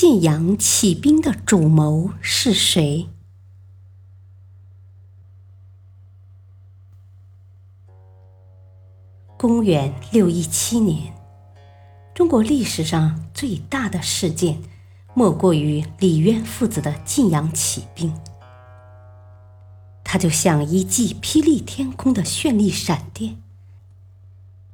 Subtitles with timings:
[0.00, 3.06] 晋阳起兵的主谋是谁？
[9.36, 11.12] 公元六一七年，
[12.14, 14.62] 中国历史上最大的事件，
[15.12, 18.10] 莫过于李渊父子的晋阳起兵。
[20.02, 23.36] 他就像一记霹雳天空的绚丽闪电，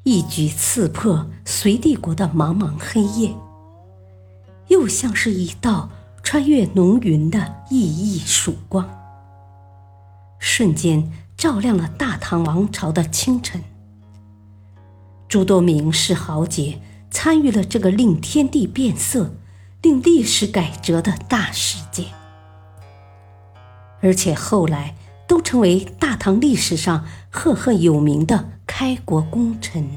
[0.04, 3.34] 一举刺破隋帝国的茫茫黑夜。
[4.68, 5.90] 又像是一道
[6.22, 8.88] 穿越浓云的熠熠曙光，
[10.38, 13.62] 瞬间照亮了大唐王朝的清晨。
[15.28, 19.34] 诸多名士豪杰参与了这个令天地变色、
[19.82, 22.06] 令历史改折的大事件，
[24.00, 24.96] 而且后来
[25.28, 29.88] 都成为大唐历史上赫赫有名的开国功臣。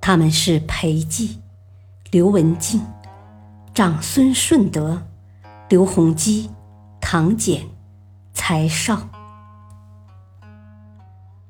[0.00, 1.36] 他们是裴寂、
[2.12, 2.80] 刘文静。
[3.80, 5.04] 长孙顺德、
[5.70, 6.50] 刘弘基、
[7.00, 7.66] 唐俭、
[8.34, 9.08] 柴绍，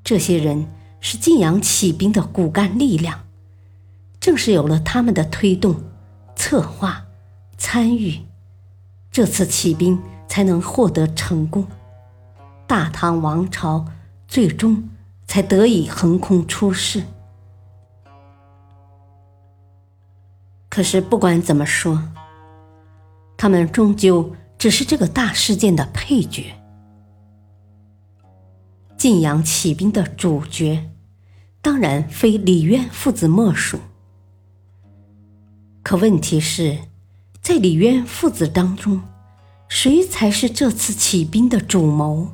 [0.01, 0.65] 这些人
[1.01, 3.25] 是晋阳起兵的骨干力量。
[4.21, 5.75] 正是有了他们的推动、
[6.33, 7.03] 策划、
[7.57, 8.21] 参与，
[9.11, 11.67] 这次起兵才能获得成功，
[12.65, 13.87] 大唐王朝
[14.25, 14.89] 最终
[15.27, 17.03] 才得以横空出世。
[20.69, 22.01] 可是不管怎么说，
[23.41, 26.53] 他们终究只是这个大事件的配角。
[28.95, 30.91] 晋阳起兵的主角，
[31.59, 33.79] 当然非李渊父子莫属。
[35.81, 36.77] 可问题是，
[37.41, 39.01] 在李渊父子当中，
[39.67, 42.27] 谁才是这次起兵的主谋？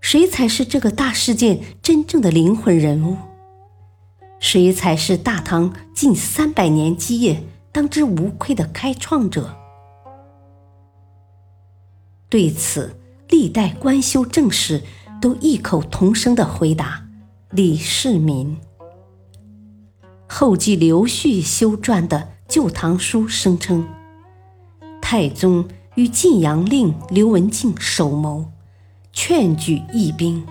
[0.00, 3.16] 谁才是这个大事件真正的灵魂人物？
[4.40, 9.56] 谁才是大唐近三百年基业当之无愧的开创者？
[12.36, 12.94] 对此，
[13.30, 14.82] 历代官修正史
[15.22, 17.06] 都异口同声的回答：
[17.48, 18.58] 李世民。
[20.28, 23.88] 后继刘旭修撰的《旧唐书》声称，
[25.00, 28.52] 太宗与晋阳令刘文静首谋，
[29.14, 30.46] 劝举义兵。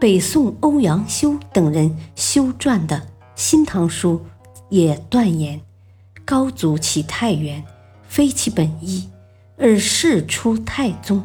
[0.00, 2.96] 北宋欧阳修等人修撰的
[3.36, 4.14] 《新唐书》
[4.70, 5.60] 也断言，
[6.24, 7.64] 高祖起太原，
[8.08, 9.08] 非其本意，
[9.56, 11.24] 而事出太宗。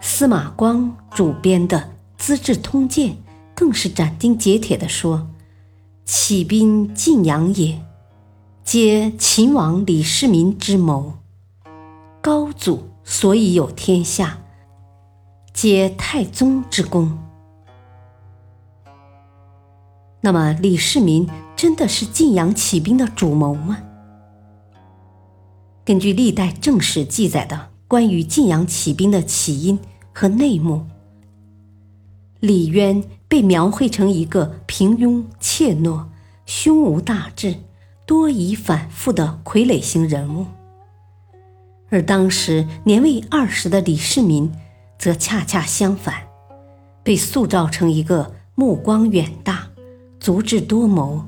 [0.00, 1.78] 司马光主编的
[2.16, 3.10] 《资治通鉴》
[3.54, 5.28] 更是斩钉截铁地说
[6.04, 7.80] ：“起兵晋阳也，
[8.62, 11.14] 皆秦王李世民之谋。
[12.20, 14.38] 高祖所以有天下。”
[15.54, 17.16] 皆太宗之功。
[20.20, 23.78] 那么，李世民真的是晋阳起兵的主谋吗？
[25.84, 29.78] 根据历代正史记载的关于晋阳起兵的起因
[30.12, 30.86] 和内幕，
[32.40, 36.06] 李渊被描绘成一个平庸怯懦、
[36.46, 37.56] 胸无大志、
[38.06, 40.46] 多疑反复的傀儡型人物，
[41.90, 44.50] 而当时年未二十的李世民。
[44.96, 46.14] 则恰恰相反，
[47.02, 49.68] 被塑造成一个目光远大、
[50.18, 51.22] 足智多谋、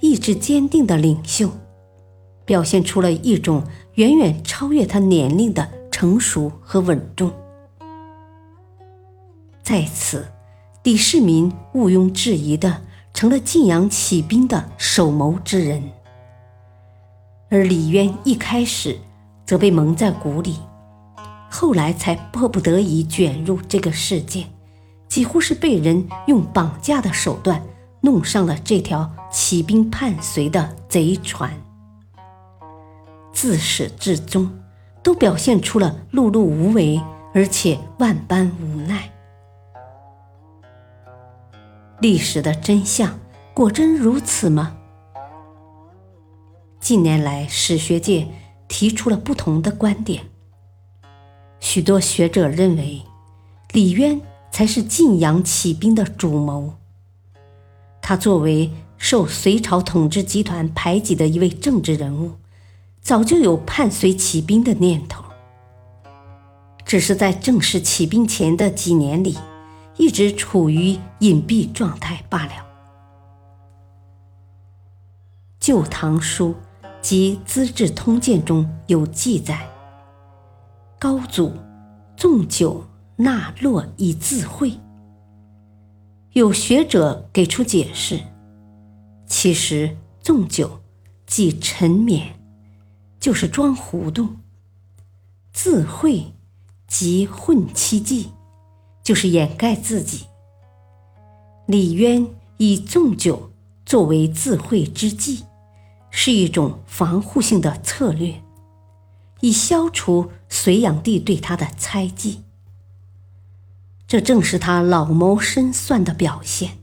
[0.00, 1.50] 意志坚定的领袖，
[2.50, 3.62] 表现出了一种
[3.94, 7.30] 远远超越他年龄的成熟和稳重。
[9.62, 10.26] 在此，
[10.82, 12.82] 李世民毋庸置疑的
[13.14, 15.92] 成了晋阳起兵的首谋之人，
[17.50, 18.98] 而李渊一开始
[19.46, 20.56] 则被蒙在鼓里。
[21.48, 24.46] 后来才迫不得已卷入这个事件，
[25.08, 27.62] 几乎是被人用绑架的手段
[28.00, 31.48] 弄上了这条起兵叛隋的贼船。
[33.42, 34.50] 自始至终，
[35.02, 37.00] 都表现出了碌碌无为，
[37.32, 39.10] 而且万般无奈。
[42.02, 43.18] 历史的真相
[43.54, 44.76] 果真如此吗？
[46.80, 48.28] 近年来，史学界
[48.68, 50.24] 提出了不同的观点。
[51.60, 53.00] 许多学者认为，
[53.72, 54.20] 李渊
[54.50, 56.74] 才是晋阳起兵的主谋，
[58.02, 62.32] 他作为受隋朝统治集团排挤的一位政治人物，
[63.00, 65.24] 早就有叛隋起兵的念头，
[66.84, 69.36] 只是在正式起兵前的几年里，
[69.96, 72.52] 一直处于隐蔽状态罢了。
[75.58, 76.54] 《旧唐书》
[77.00, 79.68] 及《资治通鉴》中有记载：
[80.98, 81.52] 高祖
[82.16, 82.84] 纵酒
[83.16, 84.72] 纳洛以自会。
[86.32, 88.20] 有学者给出解释，
[89.26, 90.80] 其实纵酒
[91.26, 92.22] 即沉湎，
[93.20, 94.36] 就是装糊涂；
[95.52, 96.32] 自讳
[96.88, 98.30] 即混七计，
[99.04, 100.24] 就是掩盖自己。
[101.66, 102.26] 李渊
[102.56, 103.52] 以纵酒
[103.84, 105.44] 作为自讳之计，
[106.10, 108.42] 是一种防护性的策略，
[109.40, 112.42] 以消除隋炀帝对他的猜忌。
[114.08, 116.78] 这正是他老谋深算的表现，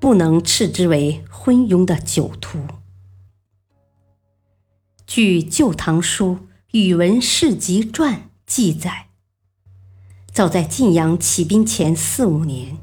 [0.00, 2.60] 不能斥之为昏庸的酒徒。
[5.06, 6.34] 据《旧唐书·
[6.72, 8.14] 宇文士集传》
[8.44, 9.06] 记载，
[10.32, 12.76] 早在晋阳起兵前四五年，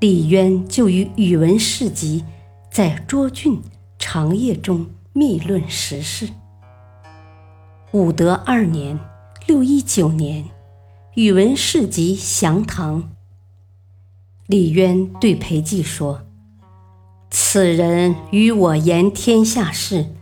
[0.00, 2.24] 李渊就与宇文士集
[2.72, 3.60] 在涿郡
[3.98, 6.30] 长夜中密论时事。
[7.92, 8.98] 武德二年
[9.46, 10.46] （六一九年）。
[11.16, 13.10] 宇文士集降唐，
[14.46, 16.22] 李渊对裴寂说
[17.30, 20.14] ：“此人与我言天下事，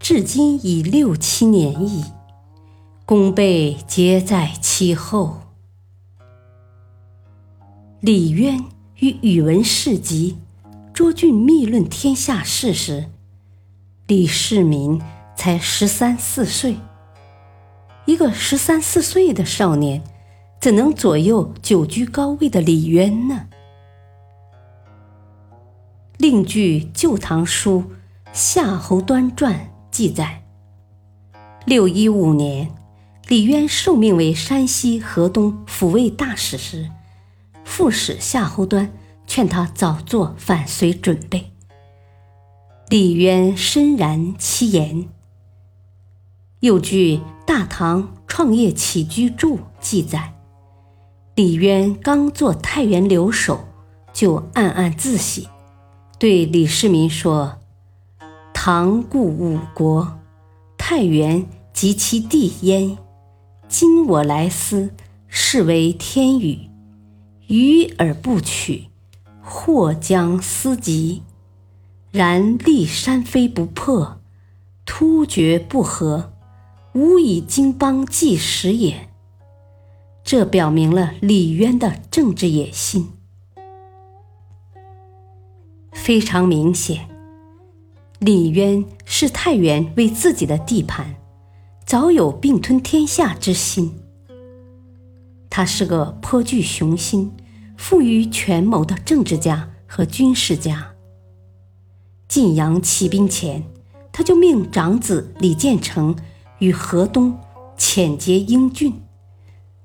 [0.00, 2.04] 至今已六七年矣，
[3.04, 5.42] 功倍皆在其后。”
[8.00, 8.64] 李渊
[8.96, 10.38] 与宇文士集
[10.94, 13.10] 涿郡密论天下事时，
[14.06, 15.00] 李世民
[15.36, 16.76] 才十三四岁，
[18.06, 20.02] 一个十三四岁的少年。
[20.58, 23.48] 怎能左右久居高位的李渊呢？
[26.18, 27.80] 另据《旧唐书·
[28.30, 29.54] 夏侯端传》
[30.00, 30.42] 记载，
[31.66, 32.72] 六一五年，
[33.28, 36.90] 李渊受命为山西、河东抚慰大使时，
[37.66, 38.90] 副使夏侯端
[39.26, 41.52] 劝他早做反隋准备。
[42.88, 45.06] 李渊深然其言。
[46.60, 50.32] 又据《大唐创业起居注》记载。
[51.34, 53.68] 李渊刚做太原留守，
[54.14, 55.46] 就暗暗自喜，
[56.18, 57.58] 对李世民说
[58.62, 60.18] ：“唐故五国，
[60.76, 62.98] 太原及其地焉。
[63.68, 64.92] 今我来思，
[65.28, 66.68] 是为天宇，
[67.46, 68.88] 予而不取，
[69.40, 71.22] 或将思及。
[72.10, 74.20] 然立山非不破，
[74.84, 76.34] 突厥不和，
[76.92, 79.08] 吾以经邦济时也。”
[80.22, 83.08] 这表明了李渊的政治野心。
[85.92, 87.08] 非常明显，
[88.20, 91.14] 李渊视太原为自己的地盘，
[91.86, 93.98] 早有并吞天下之心。
[95.48, 97.32] 他是个颇具雄心、
[97.78, 100.92] 富于权谋的政治家和军事家。
[102.28, 103.64] 晋阳起兵前，
[104.12, 106.14] 他就命长子李建成
[106.58, 107.38] 与河东
[107.78, 109.00] 浅节英俊。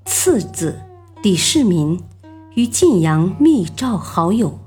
[0.03, 0.81] 次子
[1.24, 1.98] 李世民
[2.55, 4.59] 与晋阳密召好友，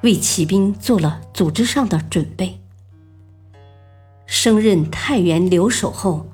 [0.00, 2.56] 为起兵做了组织上的准备。
[4.30, 6.28] 升任太原留守后，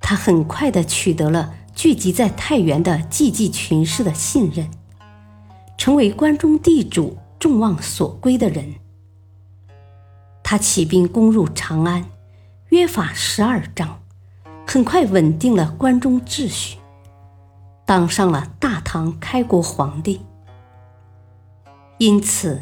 [0.00, 4.68] 他很快的取得了聚集在太原的济济群士的信任，
[5.78, 8.74] 成为关中地主众望所归的人。
[10.42, 12.06] 他起兵攻入长安，
[12.70, 14.02] 约法十二章，
[14.66, 16.78] 很快稳定了关中秩序。
[17.86, 20.20] 当上了大唐开国皇帝，
[21.98, 22.60] 因此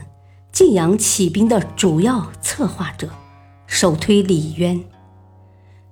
[0.53, 3.09] 晋阳起兵的主要策划者
[3.75, 4.85] 首推李渊。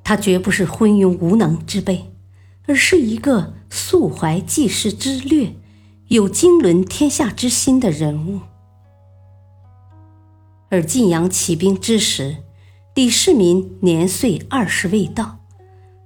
[0.04, 2.12] 他绝不是昏庸无能之辈，
[2.66, 5.56] 而是一个素怀济世之略、
[6.08, 8.40] 有经纶天下之心的人物。
[10.68, 12.36] 而晋阳起兵之时，
[12.94, 15.38] 李世民年岁二十未到，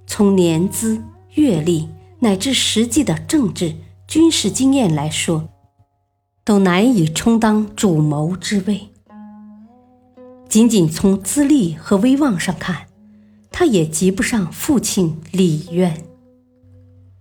[0.07, 1.03] 从年资、
[1.33, 1.89] 阅历。
[2.19, 3.75] 乃至实际的政治、
[4.07, 5.49] 军事经验来说，
[6.45, 8.89] 都难以充当主谋之位。
[10.47, 12.87] 仅仅从资历和威望上看，
[13.51, 16.05] 他也及不上父亲李渊。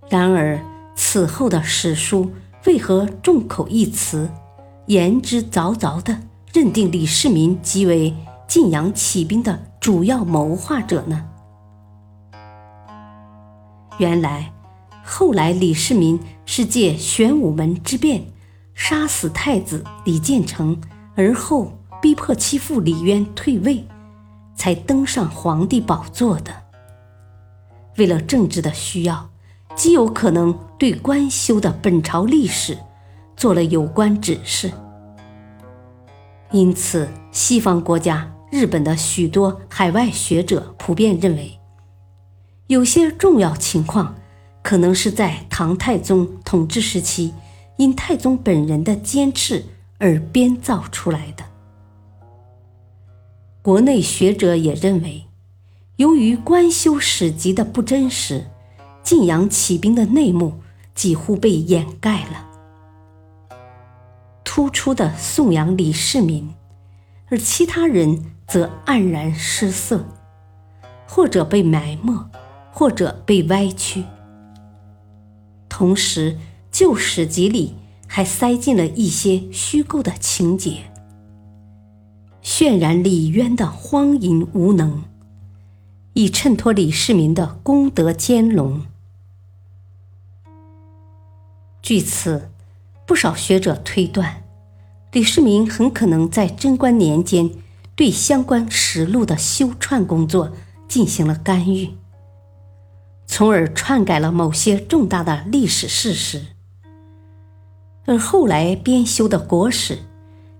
[0.09, 0.61] 然而，
[0.95, 2.31] 此后的史书
[2.67, 4.31] 为何众口一词，
[4.87, 6.21] 言之凿凿地
[6.53, 8.15] 认定李世民即为
[8.47, 11.25] 晋阳起兵的主要谋划者呢？
[13.99, 14.53] 原来。
[15.07, 18.25] 后来，李世民是借玄武门之变
[18.75, 20.81] 杀死太子李建成，
[21.15, 23.83] 而后逼迫其父李渊退位，
[24.55, 26.53] 才登上皇帝宝座的。
[27.97, 29.31] 为了政治的需要，
[29.75, 32.77] 极有可能对官修的本朝历史
[33.39, 34.71] 做了有关指示。
[36.51, 41.59] 因此，西方国家、日本的许多海外学者普遍认为，
[42.67, 44.15] 有些重要情况
[44.63, 47.33] 可能是在唐太宗统治时期，
[47.79, 49.65] 因太宗本人的坚持
[49.97, 51.43] 而编造出来的。
[53.65, 55.25] 国内学者也认为，
[55.97, 58.51] 由于官修史籍的不真实，
[59.03, 60.61] 晋阳起兵的内幕
[60.95, 62.47] 几乎被掩盖了。
[64.45, 66.53] 突出的颂扬李世民，
[67.31, 70.05] 而其他人则黯然失色，
[71.09, 72.13] 或者被埋没，
[72.71, 74.05] 或者被歪曲。
[75.71, 76.37] 同时，
[76.71, 80.83] 旧史籍里还塞进了一些虚构的情节，
[82.45, 85.05] 渲染李渊的荒淫无能，
[86.13, 88.83] 以衬托李世民的功德兼容。
[91.81, 92.51] 据此，
[93.07, 94.45] 不少学者推断。
[95.13, 97.51] 李世民很可能在贞观年间
[97.97, 100.53] 对相关实录的修串工作
[100.87, 101.95] 进行了干预，
[103.25, 106.45] 从而篡改了某些重大的历史事实。
[108.05, 110.01] 而后来编修的国史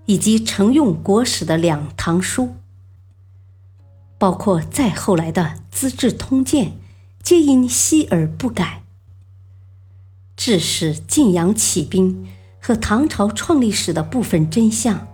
[0.05, 2.55] 以及承用国史的两唐书，
[4.17, 6.67] 包括再后来的《资治通鉴》，
[7.21, 8.83] 皆因稀而不改，
[10.35, 12.27] 致使晋阳起兵。
[12.59, 15.07] 和唐朝创立史的部分真相，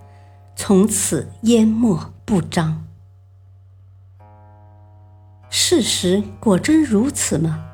[0.56, 2.88] 从此淹没不彰。
[5.50, 7.66] 事实果真如此吗？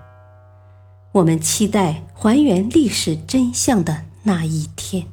[1.11, 5.09] 我们期待还原历史真相的那一天。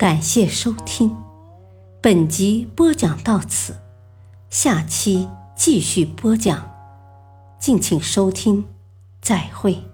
[0.00, 1.14] 感谢收听，
[2.00, 3.76] 本集播讲到此，
[4.48, 6.70] 下期继续播讲，
[7.58, 8.64] 敬请收听，
[9.20, 9.89] 再会。